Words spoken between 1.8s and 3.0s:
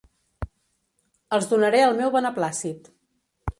el meu beneplàcit.